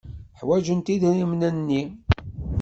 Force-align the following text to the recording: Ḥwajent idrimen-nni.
Ḥwajent 0.39 0.93
idrimen-nni. 0.93 1.81